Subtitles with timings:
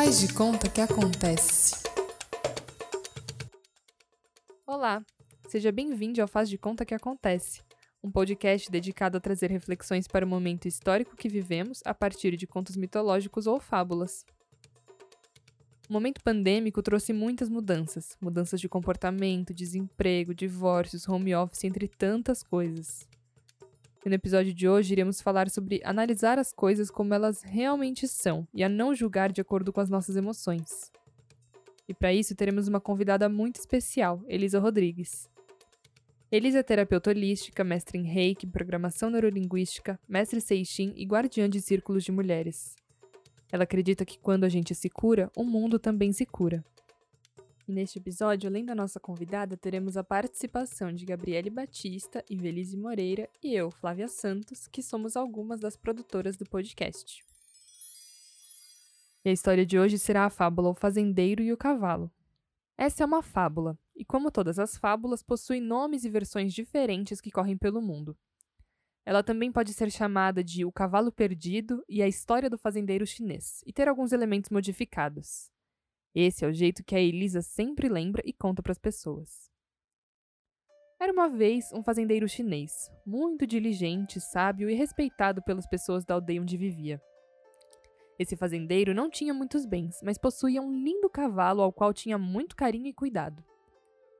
[0.00, 1.74] Faz de conta que acontece.
[4.64, 5.04] Olá,
[5.48, 7.62] seja bem-vindo ao Faz de Conta que Acontece,
[8.00, 12.46] um podcast dedicado a trazer reflexões para o momento histórico que vivemos a partir de
[12.46, 14.24] contos mitológicos ou fábulas.
[15.90, 22.44] O momento pandêmico trouxe muitas mudanças, mudanças de comportamento, desemprego, divórcios, home office, entre tantas
[22.44, 23.04] coisas.
[24.04, 28.46] E no episódio de hoje iremos falar sobre analisar as coisas como elas realmente são
[28.54, 30.90] e a não julgar de acordo com as nossas emoções.
[31.88, 35.28] E para isso teremos uma convidada muito especial, Elisa Rodrigues.
[36.30, 42.04] Elisa é terapeuta holística, mestre em Reiki, programação neurolinguística, mestre Seixin e guardiã de círculos
[42.04, 42.76] de mulheres.
[43.50, 46.62] Ela acredita que quando a gente se cura, o mundo também se cura.
[47.68, 53.28] E neste episódio, além da nossa convidada, teremos a participação de Gabriele Batista, Ivelise Moreira
[53.42, 57.22] e eu, Flávia Santos, que somos algumas das produtoras do podcast.
[59.22, 62.10] E a história de hoje será a fábula O Fazendeiro e o Cavalo.
[62.74, 67.30] Essa é uma fábula, e como todas as fábulas, possui nomes e versões diferentes que
[67.30, 68.16] correm pelo mundo.
[69.04, 73.62] Ela também pode ser chamada de O Cavalo Perdido e a História do Fazendeiro Chinês,
[73.66, 75.50] e ter alguns elementos modificados.
[76.14, 79.50] Esse é o jeito que a Elisa sempre lembra e conta para as pessoas.
[81.00, 86.42] Era uma vez um fazendeiro chinês, muito diligente, sábio e respeitado pelas pessoas da aldeia
[86.42, 87.00] onde vivia.
[88.18, 92.56] Esse fazendeiro não tinha muitos bens, mas possuía um lindo cavalo ao qual tinha muito
[92.56, 93.44] carinho e cuidado.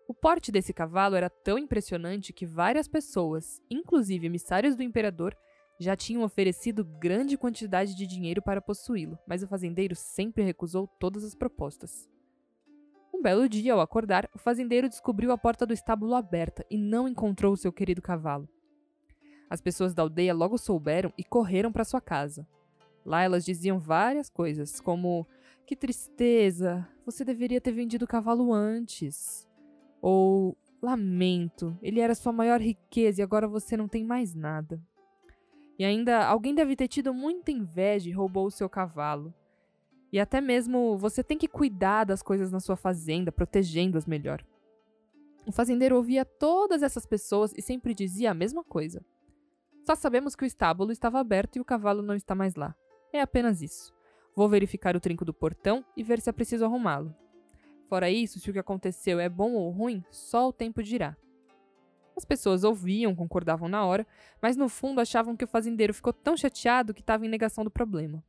[0.07, 5.37] O porte desse cavalo era tão impressionante que várias pessoas, inclusive emissários do imperador,
[5.79, 11.23] já tinham oferecido grande quantidade de dinheiro para possuí-lo, mas o fazendeiro sempre recusou todas
[11.23, 12.09] as propostas.
[13.15, 17.09] Um belo dia, ao acordar, o fazendeiro descobriu a porta do estábulo aberta e não
[17.09, 18.49] encontrou o seu querido cavalo.
[19.49, 22.47] As pessoas da aldeia logo souberam e correram para sua casa.
[23.05, 25.27] Lá elas diziam várias coisas, como:
[25.67, 29.49] Que tristeza, você deveria ter vendido o cavalo antes.
[30.03, 34.81] Ou: Lamento, ele era sua maior riqueza e agora você não tem mais nada.
[35.79, 39.33] E ainda alguém deve ter tido muita inveja e roubou o seu cavalo.
[40.13, 44.45] E até mesmo você tem que cuidar das coisas na sua fazenda, protegendo-as melhor.
[45.47, 49.05] O fazendeiro ouvia todas essas pessoas e sempre dizia a mesma coisa.
[49.87, 52.75] Só sabemos que o estábulo estava aberto e o cavalo não está mais lá.
[53.13, 53.95] É apenas isso.
[54.35, 57.15] Vou verificar o trinco do portão e ver se é preciso arrumá-lo.
[57.89, 61.17] Fora isso, se o que aconteceu é bom ou ruim, só o tempo dirá.
[62.19, 64.05] As pessoas ouviam, concordavam na hora,
[64.43, 67.71] mas no fundo achavam que o fazendeiro ficou tão chateado que estava em negação do
[67.71, 68.25] problema.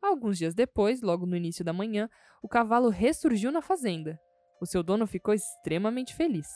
[0.00, 2.08] Alguns dias depois, logo no início da manhã,
[2.40, 4.20] o cavalo ressurgiu na fazenda.
[4.60, 6.46] O seu dono ficou extremamente feliz.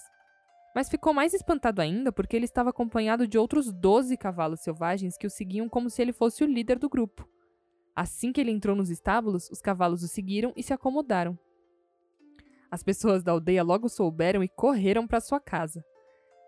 [0.73, 5.27] Mas ficou mais espantado ainda porque ele estava acompanhado de outros 12 cavalos selvagens que
[5.27, 7.29] o seguiam como se ele fosse o líder do grupo.
[7.93, 11.37] Assim que ele entrou nos estábulos, os cavalos o seguiram e se acomodaram.
[12.71, 15.85] As pessoas da aldeia logo souberam e correram para sua casa.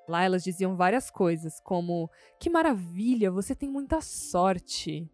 [0.09, 2.11] Lá elas diziam várias coisas, como:
[2.41, 5.09] Que maravilha, você tem muita sorte.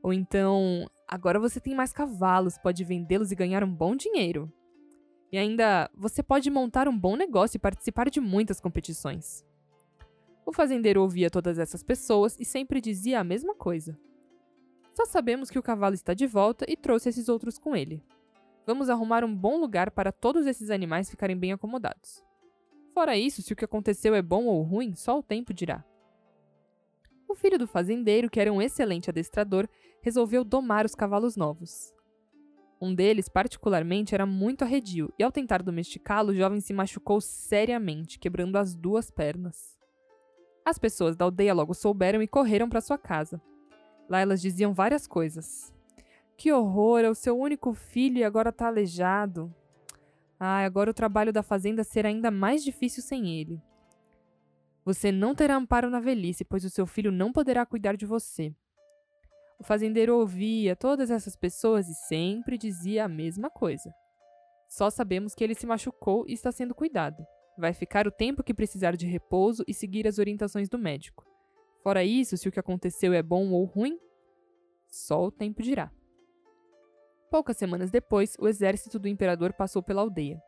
[0.00, 4.50] Ou então: Agora você tem mais cavalos, pode vendê-los e ganhar um bom dinheiro.
[5.32, 9.44] E ainda: Você pode montar um bom negócio e participar de muitas competições.
[10.46, 13.98] O fazendeiro ouvia todas essas pessoas e sempre dizia a mesma coisa.
[14.94, 18.02] Só sabemos que o cavalo está de volta e trouxe esses outros com ele.
[18.64, 22.22] Vamos arrumar um bom lugar para todos esses animais ficarem bem acomodados.
[22.98, 25.84] Fora isso, se o que aconteceu é bom ou ruim, só o tempo dirá.
[27.28, 29.68] O filho do fazendeiro, que era um excelente adestrador,
[30.02, 31.94] resolveu domar os cavalos novos.
[32.80, 38.18] Um deles, particularmente, era muito arredio, e ao tentar domesticá-lo, o jovem se machucou seriamente,
[38.18, 39.78] quebrando as duas pernas.
[40.64, 43.40] As pessoas da aldeia logo souberam e correram para sua casa.
[44.08, 45.72] Lá elas diziam várias coisas.
[46.36, 49.54] Que horror, é o seu único filho e agora está aleijado.
[50.40, 53.60] Ah, agora o trabalho da fazenda será ainda mais difícil sem ele.
[54.84, 58.54] Você não terá amparo na velhice, pois o seu filho não poderá cuidar de você.
[59.58, 63.92] O fazendeiro ouvia todas essas pessoas e sempre dizia a mesma coisa.
[64.68, 67.26] Só sabemos que ele se machucou e está sendo cuidado.
[67.58, 71.26] Vai ficar o tempo que precisar de repouso e seguir as orientações do médico.
[71.82, 73.98] Fora isso, se o que aconteceu é bom ou ruim,
[74.86, 75.90] só o tempo dirá.
[77.30, 80.42] Poucas semanas depois, o exército do imperador passou pela aldeia.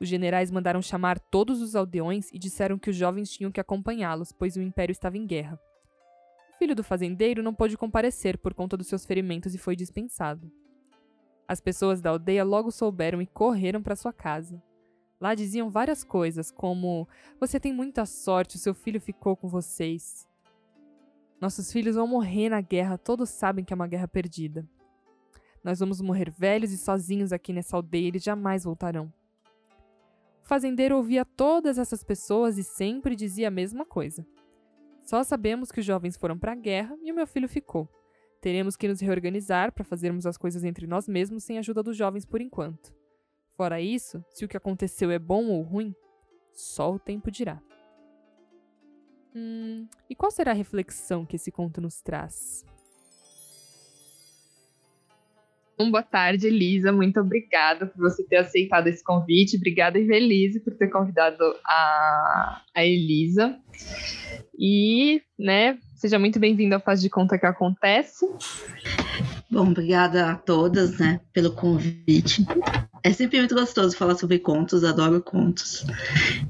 [0.00, 4.32] Os generais mandaram chamar todos os aldeões e disseram que os jovens tinham que acompanhá-los,
[4.32, 5.60] pois o império estava em guerra.
[6.54, 10.50] O filho do fazendeiro não pôde comparecer por conta dos seus ferimentos e foi dispensado.
[11.46, 14.60] As pessoas da aldeia logo souberam e correram para sua casa.
[15.20, 17.08] Lá diziam várias coisas, como:
[17.40, 20.28] Você tem muita sorte, o seu filho ficou com vocês.
[21.40, 24.68] Nossos filhos vão morrer na guerra, todos sabem que é uma guerra perdida.
[25.68, 29.12] Nós vamos morrer velhos e sozinhos aqui nessa aldeia, eles jamais voltarão.
[30.42, 34.26] O fazendeiro ouvia todas essas pessoas e sempre dizia a mesma coisa.
[35.02, 37.86] Só sabemos que os jovens foram para a guerra e o meu filho ficou.
[38.40, 41.98] Teremos que nos reorganizar para fazermos as coisas entre nós mesmos sem a ajuda dos
[41.98, 42.90] jovens por enquanto.
[43.54, 45.94] Fora isso, se o que aconteceu é bom ou ruim,
[46.50, 47.60] só o tempo dirá.
[49.36, 52.64] Hum, e qual será a reflexão que esse conto nos traz?
[55.90, 56.90] Boa tarde, Elisa.
[56.90, 59.56] Muito obrigada por você ter aceitado esse convite.
[59.56, 63.56] Obrigada, Evelise, por ter convidado a, a Elisa.
[64.58, 68.26] E, né, seja muito bem-vinda ao Faz de Conta que Acontece.
[69.50, 72.44] Bom, obrigada a todas, né, pelo convite.
[73.02, 75.86] É sempre muito gostoso falar sobre contos, adoro contos.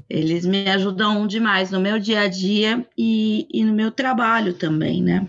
[0.09, 5.01] Eles me ajudam demais no meu dia a dia e, e no meu trabalho também,
[5.01, 5.27] né?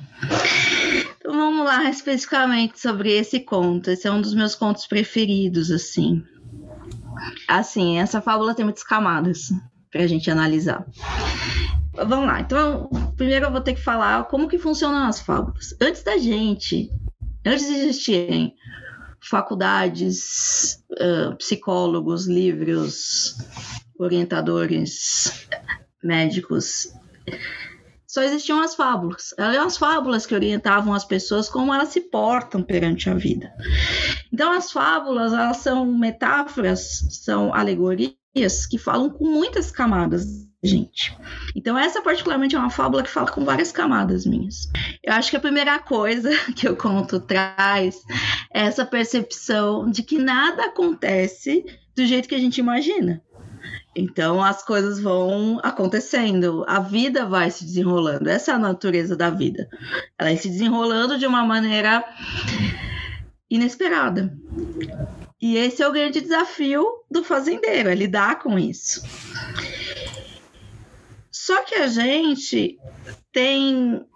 [1.31, 3.91] Vamos lá especificamente sobre esse conto.
[3.91, 6.25] Esse é um dos meus contos preferidos, assim.
[7.47, 9.53] Assim, essa fábula tem muitas camadas
[9.91, 10.85] para a gente analisar.
[11.95, 12.41] Vamos lá.
[12.41, 15.75] Então, primeiro eu vou ter que falar como que funcionam as fábulas.
[15.81, 16.91] Antes da gente,
[17.45, 18.55] antes de existirem
[19.21, 23.37] faculdades, uh, psicólogos, livros,
[23.99, 25.47] orientadores,
[26.03, 26.89] médicos,
[28.11, 29.33] só existiam as fábulas.
[29.39, 33.53] Eram as fábulas que orientavam as pessoas como elas se portam perante a vida.
[34.33, 38.17] Então, as fábulas, elas são metáforas, são alegorias
[38.69, 41.17] que falam com muitas camadas gente.
[41.55, 44.69] Então, essa particularmente é uma fábula que fala com várias camadas minhas.
[45.05, 47.97] Eu acho que a primeira coisa que o conto traz
[48.53, 51.65] é essa percepção de que nada acontece
[51.95, 53.23] do jeito que a gente imagina.
[53.95, 58.29] Então as coisas vão acontecendo, a vida vai se desenrolando.
[58.29, 59.69] Essa é a natureza da vida.
[60.19, 62.05] Ela vai se desenrolando de uma maneira
[63.51, 64.33] inesperada.
[65.41, 69.03] E esse é o grande desafio do fazendeiro, é lidar com isso.
[71.33, 72.79] Só que a gente
[73.33, 74.07] tem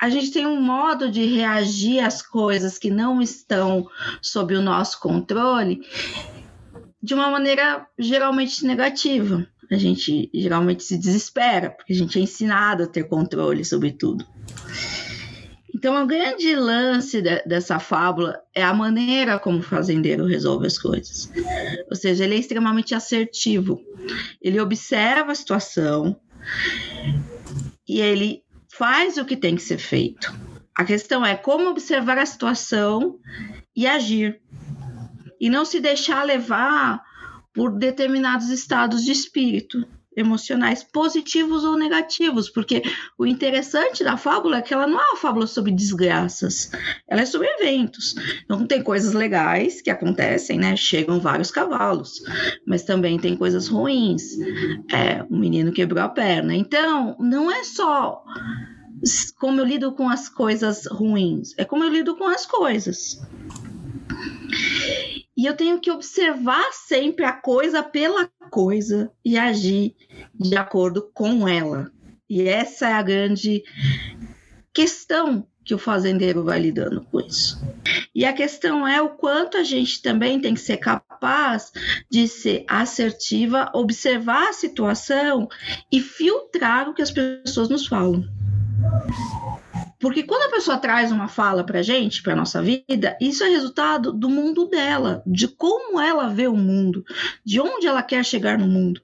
[0.00, 3.88] a gente tem um modo de reagir às coisas que não estão
[4.20, 5.80] sob o nosso controle
[7.04, 9.46] de uma maneira geralmente negativa.
[9.70, 14.26] A gente geralmente se desespera, porque a gente é ensinado a ter controle sobre tudo.
[15.74, 20.78] Então, o grande lance de, dessa fábula é a maneira como o fazendeiro resolve as
[20.78, 21.30] coisas.
[21.90, 23.78] Ou seja, ele é extremamente assertivo.
[24.40, 26.18] Ele observa a situação
[27.86, 28.42] e ele
[28.72, 30.32] faz o que tem que ser feito.
[30.74, 33.18] A questão é como observar a situação
[33.76, 34.40] e agir.
[35.40, 37.02] E não se deixar levar
[37.52, 39.86] por determinados estados de espírito
[40.16, 42.82] emocionais positivos ou negativos, porque
[43.18, 46.70] o interessante da fábula é que ela não é uma fábula sobre desgraças,
[47.08, 48.14] ela é sobre eventos.
[48.44, 50.76] Então tem coisas legais que acontecem, né?
[50.76, 52.22] Chegam vários cavalos,
[52.66, 54.22] mas também tem coisas ruins.
[54.92, 56.54] É, um menino quebrou a perna.
[56.54, 58.22] Então, não é só
[59.38, 63.20] como eu lido com as coisas ruins, é como eu lido com as coisas.
[65.44, 69.94] E eu tenho que observar sempre a coisa pela coisa e agir
[70.34, 71.92] de acordo com ela.
[72.26, 73.62] E essa é a grande
[74.72, 77.62] questão que o fazendeiro vai lidando com isso.
[78.14, 81.70] E a questão é o quanto a gente também tem que ser capaz
[82.10, 85.46] de ser assertiva, observar a situação
[85.92, 88.24] e filtrar o que as pessoas nos falam.
[90.04, 94.12] Porque quando a pessoa traz uma fala para gente, para nossa vida, isso é resultado
[94.12, 97.02] do mundo dela, de como ela vê o mundo,
[97.42, 99.00] de onde ela quer chegar no mundo.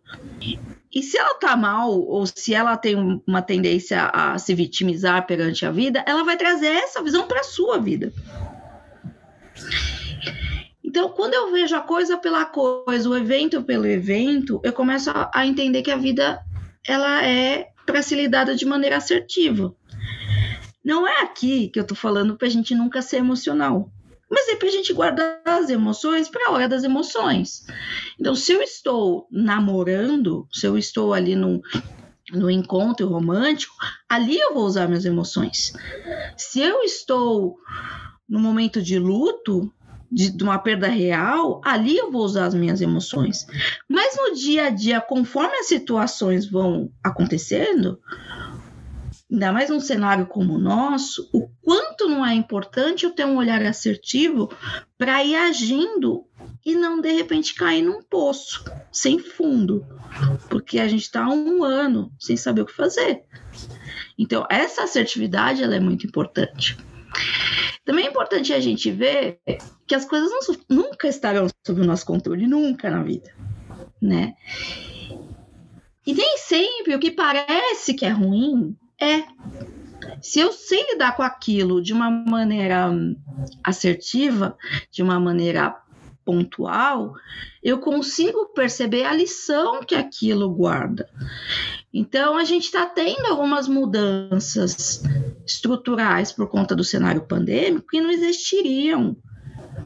[0.94, 5.64] E se ela tá mal, ou se ela tem uma tendência a se vitimizar perante
[5.64, 8.12] a vida, ela vai trazer essa visão para sua vida.
[10.84, 15.46] Então, quando eu vejo a coisa pela coisa, o evento pelo evento, eu começo a
[15.46, 16.44] entender que a vida
[16.86, 19.74] ela é para ser lidada de maneira assertiva.
[20.90, 23.88] Não é aqui que eu tô falando pra gente nunca ser emocional.
[24.28, 27.64] Mas é pra gente guardar as emoções para a hora das emoções.
[28.18, 31.62] Então, se eu estou namorando, se eu estou ali no,
[32.32, 33.72] no encontro romântico,
[34.08, 35.72] ali eu vou usar minhas emoções.
[36.36, 37.56] Se eu estou
[38.28, 39.72] no momento de luto,
[40.10, 43.46] de, de, uma perda real, ali eu vou usar as minhas emoções.
[43.88, 48.00] Mas no dia a dia, conforme as situações vão acontecendo,
[49.30, 53.36] ainda mais num cenário como o nosso, o quanto não é importante eu ter um
[53.36, 54.50] olhar assertivo
[54.98, 56.26] para ir agindo
[56.66, 59.86] e não de repente cair num poço sem fundo,
[60.48, 63.22] porque a gente está um ano sem saber o que fazer.
[64.18, 66.76] Então essa assertividade ela é muito importante.
[67.84, 69.40] Também é importante a gente ver
[69.86, 73.32] que as coisas não, nunca estarão sob o nosso controle, nunca na vida,
[74.00, 74.34] né?
[76.06, 79.24] E nem sempre o que parece que é ruim é.
[80.20, 82.90] Se eu sei lidar com aquilo de uma maneira
[83.64, 84.56] assertiva,
[84.90, 85.76] de uma maneira
[86.24, 87.14] pontual,
[87.62, 91.08] eu consigo perceber a lição que aquilo guarda.
[91.92, 95.02] Então, a gente está tendo algumas mudanças
[95.46, 99.16] estruturais por conta do cenário pandêmico que não existiriam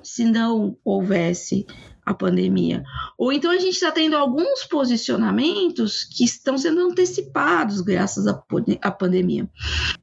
[0.02, 1.66] se não houvesse
[2.04, 2.84] a pandemia.
[3.16, 9.48] Ou então a gente está tendo alguns posicionamentos que estão sendo antecipados graças à, pandemia.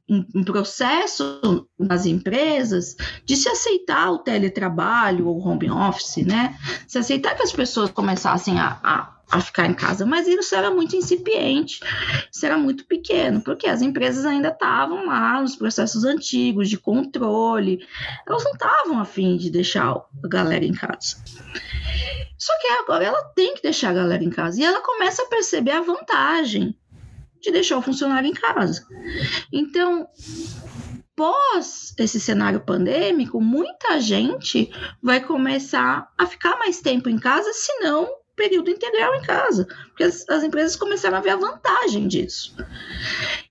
[0.08, 6.58] Um, um, processo nas empresas de se aceitar o teletrabalho ou home office, né?
[6.86, 10.70] Se aceitar que as pessoas começassem a, a a ficar em casa, mas isso era
[10.70, 11.80] muito incipiente,
[12.30, 17.82] isso era muito pequeno, porque as empresas ainda estavam lá nos processos antigos de controle,
[18.28, 21.16] elas não estavam afim de deixar a galera em casa.
[22.36, 25.28] Só que agora ela tem que deixar a galera em casa e ela começa a
[25.28, 26.78] perceber a vantagem
[27.40, 28.86] de deixar o funcionário em casa.
[29.50, 30.06] Então,
[31.16, 34.70] pós esse cenário pandêmico, muita gente
[35.02, 40.04] vai começar a ficar mais tempo em casa, se não período integral em casa, porque
[40.04, 42.56] as, as, empresas começaram a ver a vantagem disso.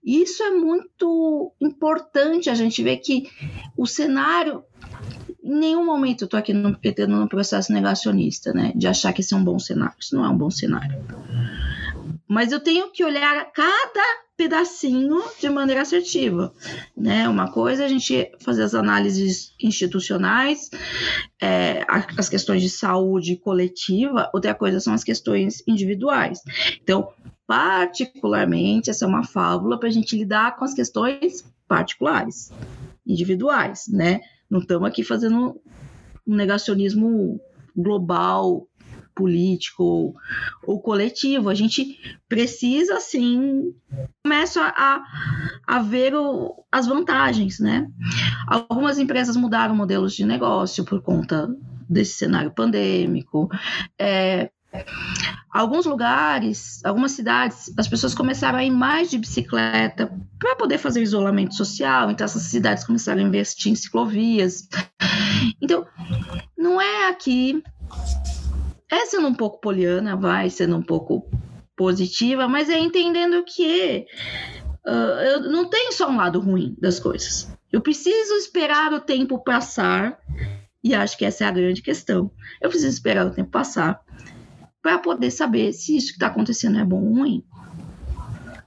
[0.04, 3.30] Isso é muito importante a gente ver que
[3.78, 4.64] o cenário.
[5.44, 8.72] Em nenhum momento eu estou aqui no, no processo negacionista, né?
[8.76, 9.96] De achar que esse é um bom cenário.
[10.00, 11.04] Isso não é um bom cenário.
[12.28, 14.04] Mas eu tenho que olhar cada
[14.42, 16.52] pedacinho de maneira assertiva.
[16.98, 17.30] Né?
[17.30, 20.72] Uma coisa é a gente fazer as análises institucionais,
[21.40, 21.86] é,
[22.18, 26.40] as questões de saúde coletiva, outra coisa são as questões individuais.
[26.82, 27.10] Então,
[27.46, 32.52] particularmente, essa é uma fábula para a gente lidar com as questões particulares,
[33.06, 34.22] individuais, né?
[34.50, 35.62] Não estamos aqui fazendo
[36.28, 37.40] um negacionismo
[37.76, 38.68] global
[39.16, 40.16] político ou,
[40.64, 41.50] ou coletivo.
[41.50, 43.74] A gente precisa, sim,
[44.24, 45.04] começa a,
[45.68, 47.88] a ver o, as vantagens, né?
[48.48, 51.54] Algumas empresas mudaram modelos de negócio por conta
[51.90, 53.50] desse cenário pandêmico.
[54.00, 54.50] É,
[55.52, 61.02] alguns lugares, algumas cidades, as pessoas começaram a ir mais de bicicleta para poder fazer
[61.02, 64.68] isolamento social, então essas cidades começaram a investir em ciclovias.
[65.62, 65.86] Então,
[66.58, 67.62] não é aqui
[68.92, 71.26] é sendo um pouco poliana, vai sendo um pouco
[71.76, 74.06] positiva, mas é entendendo que
[74.86, 77.50] uh, eu não tem só um lado ruim das coisas.
[77.72, 80.20] Eu preciso esperar o tempo passar,
[80.84, 82.30] e acho que essa é a grande questão.
[82.62, 84.02] Eu preciso esperar o tempo passar
[84.82, 87.44] para poder saber se isso que está acontecendo é bom ou ruim.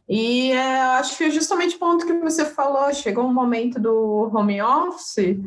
[0.08, 4.30] E é, acho que é justamente o ponto que você falou, chegou um momento do
[4.34, 5.38] home office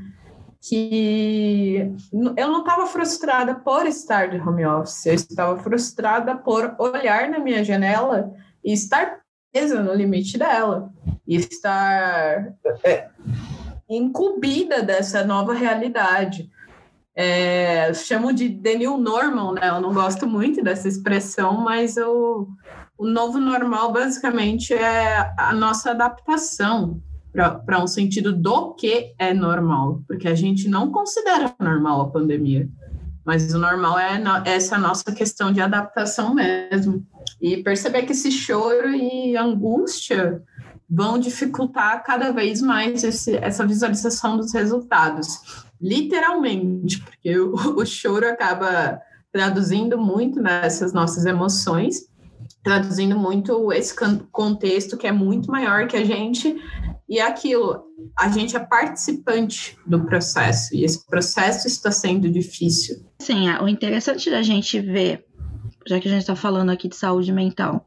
[0.62, 7.30] que eu não estava frustrada por estar de home office, eu estava frustrada por olhar
[7.30, 8.34] na minha janela
[8.64, 9.22] e estar
[9.52, 10.92] presa no limite dela,
[11.26, 13.10] e estar é,
[13.90, 16.50] incumbida dessa nova realidade.
[17.16, 19.70] É, chamo de The New Normal, né?
[19.70, 22.48] Eu não gosto muito dessa expressão, mas eu,
[22.98, 27.02] o novo normal basicamente é a nossa adaptação
[27.66, 32.68] para um sentido do que é normal, porque a gente não considera normal a pandemia,
[33.26, 37.06] mas o normal é essa nossa questão de adaptação mesmo.
[37.42, 40.42] E perceber que esse choro e angústia
[40.90, 45.66] vão dificultar cada vez mais esse, essa visualização dos resultados.
[45.80, 49.00] Literalmente, porque o, o choro acaba
[49.32, 52.08] traduzindo muito nessas nossas emoções,
[52.64, 53.94] traduzindo muito esse
[54.32, 56.56] contexto que é muito maior que a gente
[57.10, 57.86] e é aquilo,
[58.18, 63.06] a gente é participante do processo e esse processo está sendo difícil.
[63.20, 65.26] Sim, o interessante da gente ver,
[65.88, 67.86] já que a gente está falando aqui de saúde mental,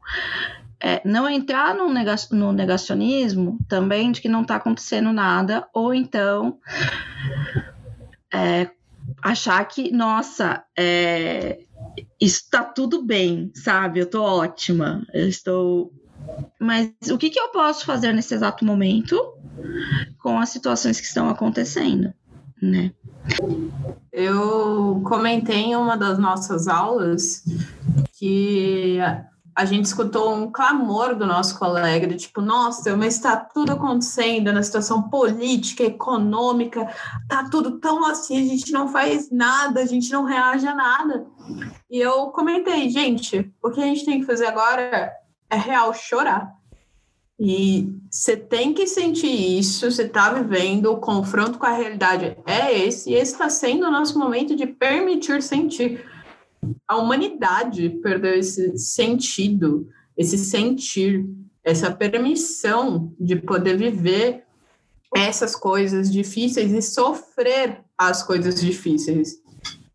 [0.79, 1.93] é não entrar no
[2.51, 6.57] negacionismo também de que não está acontecendo nada, ou então
[8.33, 8.71] é,
[9.21, 11.59] achar que, nossa, é,
[12.19, 13.99] está tudo bem, sabe?
[13.99, 15.93] Eu estou ótima, eu estou
[16.59, 19.19] mas o que, que eu posso fazer nesse exato momento
[20.19, 22.13] com as situações que estão acontecendo,
[22.61, 22.91] né?
[24.11, 27.43] Eu comentei em uma das nossas aulas
[28.17, 28.99] que
[29.55, 34.51] a gente escutou um clamor do nosso colega, de tipo, nossa, mas está tudo acontecendo
[34.51, 36.87] na situação política, econômica,
[37.27, 41.25] tá tudo tão assim, a gente não faz nada, a gente não reage a nada.
[41.89, 45.11] E eu comentei, gente, o que a gente tem que fazer agora
[45.51, 46.51] é real chorar.
[47.37, 52.77] E você tem que sentir isso, você está vivendo, o confronto com a realidade é
[52.77, 56.05] esse, e esse está sendo o nosso momento de permitir sentir.
[56.87, 61.27] A humanidade perdeu esse sentido, esse sentir,
[61.63, 64.43] essa permissão de poder viver
[65.13, 69.41] essas coisas difíceis e sofrer as coisas difíceis.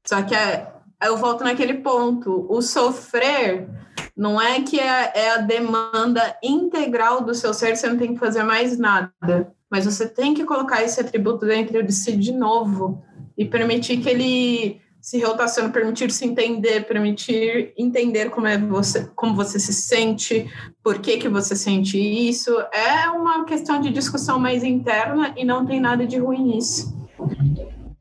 [0.05, 0.73] Só que é,
[1.05, 3.69] eu volto naquele ponto, o sofrer
[4.17, 8.21] não é que é, é a demanda integral do seu ser, você não tem que
[8.21, 9.53] fazer mais nada.
[9.71, 13.03] Mas você tem que colocar esse atributo dentro de si de novo
[13.37, 19.37] e permitir que ele se rotacione, permitir se entender, permitir entender como é você, como
[19.37, 20.51] você se sente,
[20.83, 22.51] por que que você sente isso.
[22.73, 26.97] É uma questão de discussão mais interna e não tem nada de ruim nisso.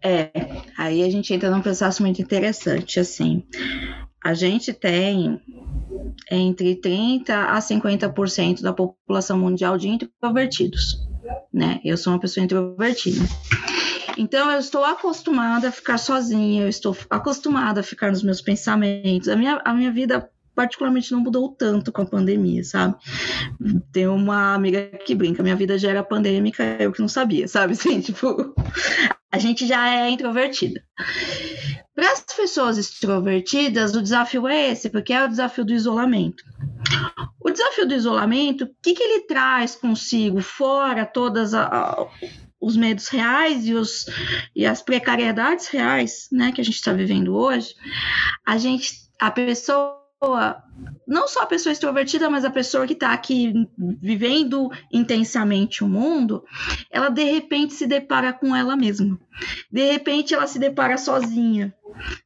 [0.03, 0.31] É,
[0.77, 3.43] aí a gente entra num processo muito interessante, assim.
[4.23, 5.39] A gente tem
[6.31, 10.97] entre 30% a 50% da população mundial de introvertidos,
[11.53, 11.79] né?
[11.83, 13.25] Eu sou uma pessoa introvertida.
[14.17, 19.27] Então, eu estou acostumada a ficar sozinha, eu estou acostumada a ficar nos meus pensamentos.
[19.27, 22.95] A minha, a minha vida particularmente não mudou tanto com a pandemia, sabe?
[23.91, 27.73] Tem uma amiga que brinca, minha vida já era pandêmica, eu que não sabia, sabe?
[27.75, 28.55] Assim, tipo,
[29.31, 30.81] a gente já é introvertida.
[31.95, 36.43] Para as pessoas extrovertidas, o desafio é esse, porque é o desafio do isolamento.
[37.39, 41.51] O desafio do isolamento, o que, que ele traz consigo, fora todas
[42.59, 44.05] os medos reais e, os,
[44.53, 47.73] e as precariedades reais, né, que a gente está vivendo hoje,
[48.45, 50.04] a gente, a pessoa
[51.07, 56.43] não só a pessoa extrovertida, mas a pessoa que está aqui vivendo intensamente o mundo,
[56.89, 59.19] ela de repente se depara com ela mesma.
[59.71, 61.73] De repente ela se depara sozinha.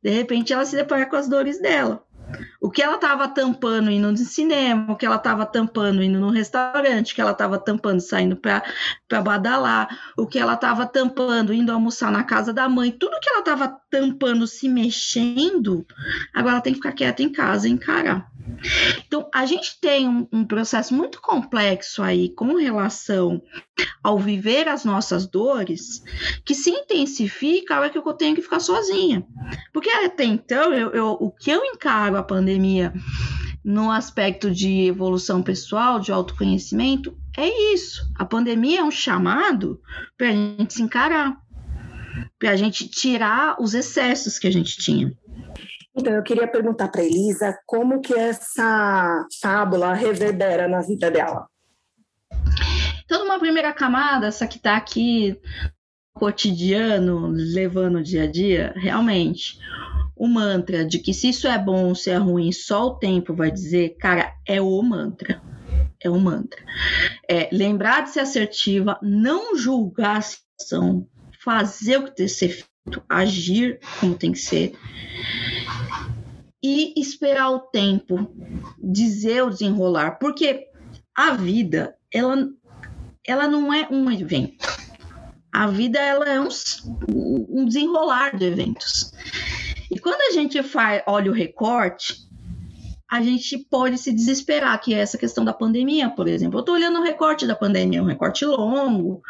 [0.01, 2.03] De repente ela se depara com as dores dela.
[2.61, 6.29] O que ela estava tampando indo no cinema, o que ela estava tampando indo no
[6.29, 8.63] restaurante, o que ela estava tampando saindo para
[9.21, 13.39] badalar, o que ela estava tampando indo almoçar na casa da mãe, tudo que ela
[13.39, 15.85] estava tampando se mexendo,
[16.33, 18.29] agora ela tem que ficar quieta em casa e encarar.
[19.05, 23.41] Então, a gente tem um, um, processo muito complexo aí com relação
[24.03, 26.03] ao viver as nossas dores,
[26.45, 29.25] que se intensifica a hora que eu tenho que ficar sozinha.
[29.73, 32.93] Porque até então, eu, eu, o que eu encaro a pandemia
[33.63, 38.09] no aspecto de evolução pessoal, de autoconhecimento, é isso.
[38.15, 39.81] A pandemia é um chamado
[40.17, 41.37] para a gente se encarar,
[42.37, 45.13] para a gente tirar os excessos que a gente tinha.
[45.99, 51.45] Então, eu queria perguntar para Elisa como que essa fábula reverbera na vida dela.
[53.03, 55.37] Então, uma primeira camada, essa que está aqui
[56.13, 59.59] cotidiano, levando o dia a dia, realmente,
[60.15, 63.33] o mantra de que se isso é bom ou se é ruim, só o tempo
[63.33, 65.41] vai dizer, cara, é o mantra.
[66.01, 66.63] É o mantra.
[67.29, 71.05] É lembrar de ser assertiva, não julgar a situação,
[71.43, 74.73] fazer o que tem que ser feito, agir como tem que ser
[76.61, 78.29] e esperar o tempo,
[78.81, 80.67] dizer o desenrolar, porque
[81.15, 82.49] a vida, ela,
[83.25, 84.67] ela não é um evento.
[85.51, 86.49] A vida, ela é um,
[87.49, 89.13] um desenrolar de eventos.
[89.89, 92.29] E quando a gente faz, olha o recorte,
[93.09, 96.59] a gente pode se desesperar, que é essa questão da pandemia, por exemplo.
[96.59, 99.23] Eu estou olhando o recorte da pandemia, um recorte longo,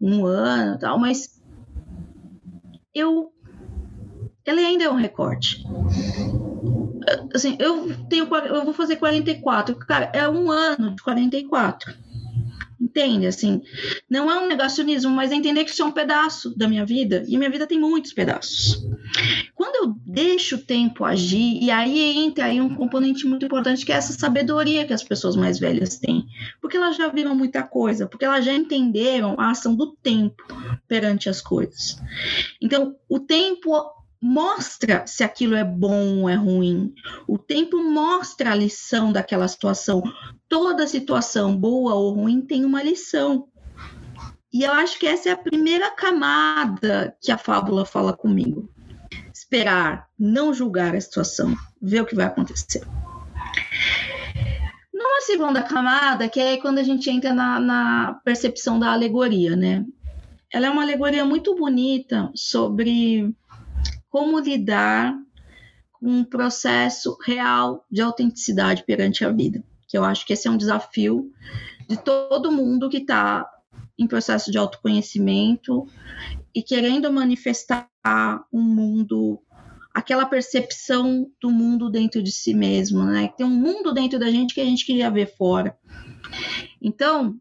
[0.00, 1.42] um ano tal, mas
[2.94, 3.32] eu
[4.48, 5.64] ele ainda é um recorte.
[7.34, 11.94] Assim, eu tenho eu vou fazer 44, cara, é um ano de 44.
[12.80, 13.26] Entende?
[13.26, 13.60] Assim,
[14.08, 17.24] não é um negacionismo, mas é entender que isso é um pedaço da minha vida
[17.26, 18.86] e minha vida tem muitos pedaços.
[19.54, 23.92] Quando eu deixo o tempo agir, e aí entra aí um componente muito importante que
[23.92, 26.24] é essa sabedoria que as pessoas mais velhas têm,
[26.60, 30.44] porque elas já viram muita coisa, porque elas já entenderam a ação do tempo
[30.86, 32.00] perante as coisas.
[32.62, 33.74] Então, o tempo
[34.20, 36.92] mostra se aquilo é bom ou é ruim.
[37.26, 40.02] O tempo mostra a lição daquela situação.
[40.48, 43.48] Toda situação, boa ou ruim, tem uma lição.
[44.52, 48.68] E eu acho que essa é a primeira camada que a fábula fala comigo.
[49.32, 52.82] Esperar, não julgar a situação, ver o que vai acontecer.
[54.92, 59.84] Numa segunda camada, que é quando a gente entra na, na percepção da alegoria, né?
[60.52, 63.34] Ela é uma alegoria muito bonita sobre
[64.08, 65.14] como lidar
[65.92, 69.62] com um processo real de autenticidade perante a vida.
[69.86, 71.32] Que eu acho que esse é um desafio
[71.88, 73.48] de todo mundo que está
[73.98, 75.86] em processo de autoconhecimento
[76.54, 77.88] e querendo manifestar
[78.52, 79.40] um mundo,
[79.92, 83.32] aquela percepção do mundo dentro de si mesmo, né?
[83.36, 85.76] Tem um mundo dentro da gente que a gente queria ver fora.
[86.80, 87.36] Então,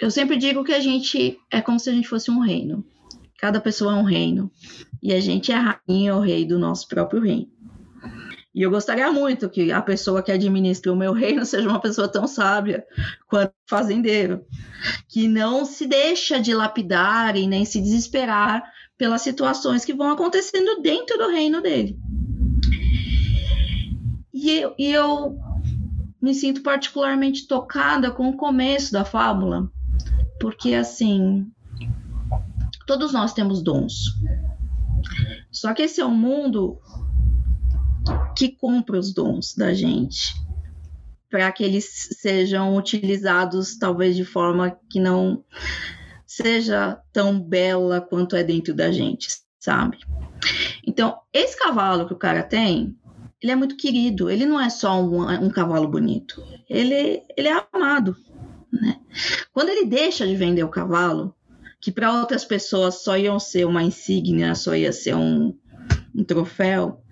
[0.00, 2.84] eu sempre digo que a gente é como se a gente fosse um reino.
[3.38, 4.50] Cada pessoa é um reino.
[5.02, 7.50] E a gente é a rainha ou rei do nosso próprio reino.
[8.54, 12.08] E eu gostaria muito que a pessoa que administra o meu reino seja uma pessoa
[12.08, 12.86] tão sábia
[13.28, 14.44] quanto o fazendeiro,
[15.08, 18.64] que não se deixa de lapidar e nem se desesperar
[18.96, 21.98] pelas situações que vão acontecendo dentro do reino dele.
[24.32, 25.36] E eu, e eu
[26.20, 29.70] me sinto particularmente tocada com o começo da fábula,
[30.40, 31.46] porque assim,
[32.86, 34.14] todos nós temos dons.
[35.50, 36.80] Só que esse é um mundo
[38.36, 40.34] que compra os dons da gente
[41.28, 45.44] para que eles sejam utilizados talvez de forma que não
[46.24, 49.98] seja tão bela quanto é dentro da gente, sabe?
[50.86, 52.96] Então, esse cavalo que o cara tem,
[53.42, 54.30] ele é muito querido.
[54.30, 56.42] Ele não é só um, um cavalo bonito.
[56.68, 58.16] Ele, ele é amado.
[58.72, 59.00] Né?
[59.52, 61.35] Quando ele deixa de vender o cavalo,
[61.80, 65.56] que para outras pessoas só iam ser uma insígnia, só ia ser um,
[66.14, 67.02] um troféu,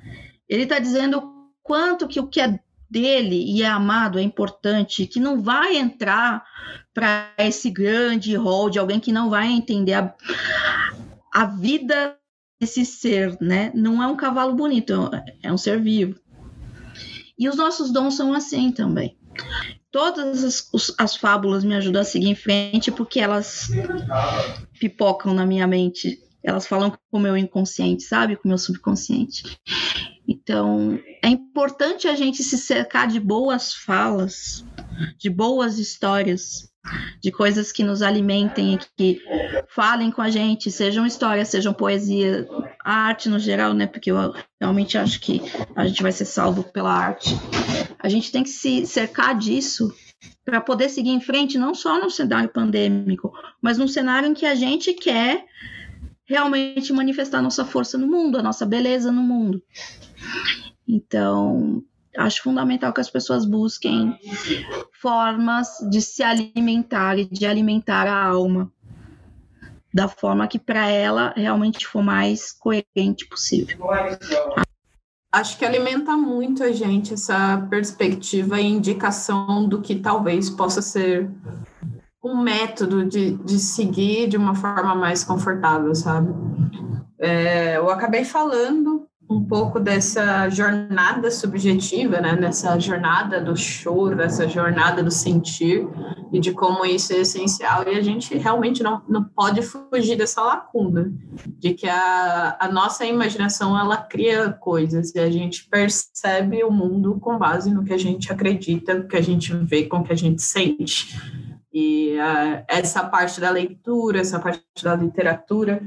[0.48, 1.22] ele está dizendo
[1.62, 6.44] quanto que o que é dele e é amado é importante, que não vai entrar
[6.92, 10.14] para esse grande rol de alguém que não vai entender a,
[11.33, 12.16] a vida
[12.61, 13.72] desse ser, né?
[13.74, 15.11] Não é um cavalo bonito,
[15.42, 16.20] é um ser vivo.
[17.37, 19.18] E os nossos dons são assim também.
[19.90, 23.68] Todas as, as fábulas me ajudam a seguir em frente porque elas
[24.79, 26.18] pipocam na minha mente.
[26.42, 28.37] Elas falam com o meu inconsciente, sabe?
[28.37, 29.59] Com o meu subconsciente.
[30.27, 34.64] Então, é importante a gente se cercar de boas falas,
[35.18, 36.70] de boas histórias,
[37.23, 39.23] de coisas que nos alimentem e que
[39.68, 42.47] falem com a gente, sejam histórias, sejam poesia,
[42.85, 43.87] arte no geral, né?
[43.87, 45.40] Porque eu realmente acho que
[45.75, 47.35] a gente vai ser salvo pela arte.
[48.04, 49.90] A gente tem que se cercar disso
[50.44, 54.44] para poder seguir em frente, não só no cenário pandêmico, mas num cenário em que
[54.44, 55.46] a gente quer
[56.26, 59.62] realmente manifestar nossa força no mundo, a nossa beleza no mundo.
[60.86, 61.82] Então,
[62.14, 64.14] acho fundamental que as pessoas busquem
[65.00, 68.70] formas de se alimentar e de alimentar a alma
[69.94, 73.78] da forma que para ela realmente for mais coerente possível.
[75.35, 81.29] Acho que alimenta muito a gente essa perspectiva e indicação do que talvez possa ser
[82.23, 86.33] um método de, de seguir de uma forma mais confortável, sabe?
[87.18, 92.37] É, eu acabei falando um pouco dessa jornada subjetiva, né?
[92.37, 95.88] Nessa jornada do choro, essa jornada do sentir
[96.32, 100.42] e de como isso é essencial e a gente realmente não, não pode fugir dessa
[100.42, 101.10] lacuna
[101.58, 107.18] de que a, a nossa imaginação ela cria coisas e a gente percebe o mundo
[107.18, 110.12] com base no que a gente acredita, no que a gente vê, com o que
[110.12, 111.18] a gente sente.
[111.72, 115.82] E uh, essa parte da leitura, essa parte da literatura,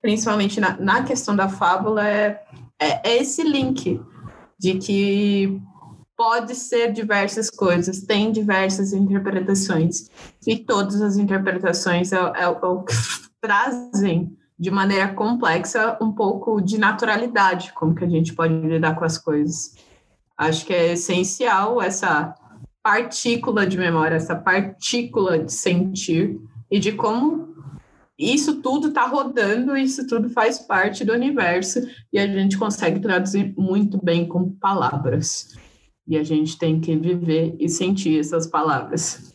[0.00, 2.42] principalmente na, na questão da fábula, é
[2.82, 4.00] é, é esse link
[4.58, 5.60] de que
[6.16, 10.08] pode ser diversas coisas, tem diversas interpretações,
[10.46, 12.94] e todas as interpretações é, é, é o que
[13.40, 19.04] trazem de maneira complexa um pouco de naturalidade, como que a gente pode lidar com
[19.04, 19.74] as coisas.
[20.38, 22.34] Acho que é essencial essa
[22.82, 26.40] partícula de memória, essa partícula de sentir
[26.70, 27.51] e de como
[28.30, 31.80] isso tudo está rodando, isso tudo faz parte do universo
[32.12, 35.56] e a gente consegue traduzir muito bem com palavras.
[36.06, 39.32] E a gente tem que viver e sentir essas palavras.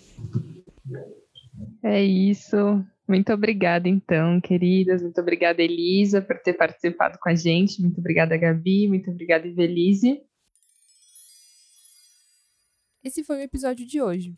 [1.84, 2.84] É isso.
[3.08, 5.02] Muito obrigada, então, queridas.
[5.02, 7.82] Muito obrigada, Elisa, por ter participado com a gente.
[7.82, 8.88] Muito obrigada, Gabi.
[8.88, 10.22] Muito obrigada, Ivelise.
[13.02, 14.36] Esse foi o episódio de hoje.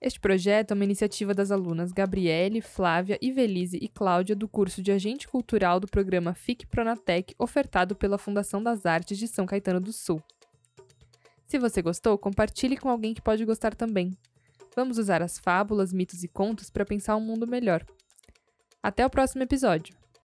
[0.00, 4.92] Este projeto é uma iniciativa das alunas Gabriele, Flávia, Ivelise e Cláudia do curso de
[4.92, 9.92] Agente Cultural do programa FIC Pronatec, ofertado pela Fundação das Artes de São Caetano do
[9.92, 10.22] Sul.
[11.48, 14.16] Se você gostou, compartilhe com alguém que pode gostar também.
[14.76, 17.84] Vamos usar as fábulas, mitos e contos para pensar um mundo melhor.
[18.80, 19.97] Até o próximo episódio!